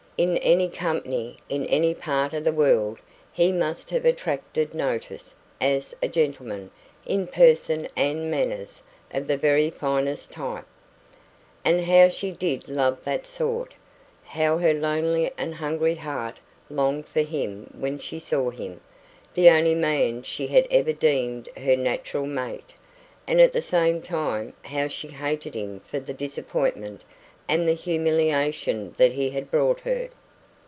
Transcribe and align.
In 0.17 0.37
any 0.37 0.69
company, 0.69 1.37
in 1.49 1.65
any 1.65 1.95
part 1.95 2.31
of 2.35 2.43
the 2.43 2.51
world, 2.51 2.99
he 3.33 3.51
must 3.51 3.89
have 3.89 4.05
attracted 4.05 4.71
notice, 4.71 5.33
as 5.59 5.95
a 6.03 6.07
gentleman, 6.07 6.69
in 7.07 7.25
person 7.25 7.87
and 7.95 8.29
manners, 8.29 8.83
of 9.11 9.25
the 9.25 9.35
very 9.35 9.71
finest 9.71 10.31
type. 10.31 10.65
And 11.65 11.81
how 11.85 12.09
she 12.09 12.29
did 12.29 12.69
love 12.69 12.99
that 13.03 13.25
sort! 13.25 13.73
How 14.23 14.59
her 14.59 14.75
lonely 14.75 15.31
and 15.39 15.55
hungry 15.55 15.95
heart 15.95 16.37
longed 16.69 17.07
for 17.07 17.21
him 17.23 17.73
when 17.75 17.97
she 17.97 18.19
saw 18.19 18.51
him 18.51 18.79
the 19.33 19.49
only 19.49 19.73
man 19.73 20.21
she 20.21 20.45
had 20.45 20.67
ever 20.69 20.93
deemed 20.93 21.49
her 21.57 21.75
natural 21.75 22.27
mate 22.27 22.75
and 23.25 23.41
at 23.41 23.53
the 23.53 23.61
same 23.63 24.03
time 24.03 24.53
how 24.65 24.87
she 24.87 25.07
hated 25.07 25.55
him 25.55 25.79
for 25.79 25.99
the 25.99 26.13
disappointment 26.13 27.01
and 27.49 27.67
the 27.67 27.73
humiliation 27.73 28.93
that 28.95 29.11
he 29.11 29.31
had 29.31 29.51
brought 29.51 29.81
her! 29.81 30.07